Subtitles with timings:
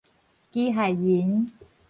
[0.51, 1.51] 機械人